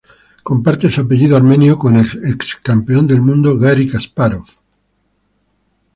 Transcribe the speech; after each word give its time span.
Comparte 0.41 0.89
su 0.89 1.01
apellido 1.01 1.37
armenio 1.37 1.77
con 1.77 1.95
el 1.95 2.07
excampeón 2.27 3.05
del 3.05 3.21
mundo 3.21 3.59
Gari 3.59 3.87
Kaspárov. 3.87 4.43